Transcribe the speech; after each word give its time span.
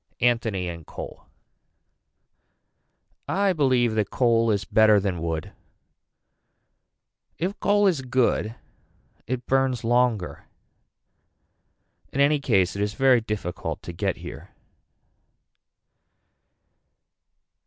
Anthony 0.21 0.67
and 0.67 0.83
coal. 0.83 1.27
I 3.27 3.53
believe 3.53 3.93
that 3.93 4.09
coal 4.09 4.49
is 4.49 4.65
better 4.65 4.99
than 4.99 5.21
wood. 5.21 5.51
If 7.37 7.59
coal 7.59 7.85
is 7.85 8.01
good 8.01 8.55
it 9.27 9.45
burns 9.45 9.83
longer. 9.83 10.45
In 12.11 12.19
any 12.19 12.39
case 12.39 12.75
it 12.75 12.81
is 12.81 12.95
very 12.95 13.21
difficult 13.21 13.83
to 13.83 13.93
get 13.93 14.17
here. 14.17 14.49